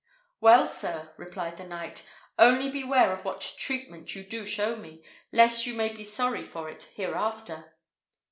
"Well, 0.39 0.67
sir," 0.67 1.13
replied 1.15 1.57
the 1.57 1.63
knight, 1.63 2.07
"only 2.39 2.71
beware 2.71 3.11
of 3.11 3.23
what 3.23 3.53
treatment 3.59 4.15
you 4.15 4.23
do 4.23 4.47
show 4.47 4.75
me, 4.75 5.03
lest 5.31 5.67
you 5.67 5.75
may 5.75 5.89
be 5.89 6.03
sorry 6.03 6.43
for 6.43 6.67
it 6.69 6.89
hereafter." 6.95 7.75